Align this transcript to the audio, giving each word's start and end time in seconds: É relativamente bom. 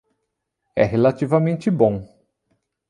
É 0.75 0.83
relativamente 0.83 1.69
bom. 1.69 2.03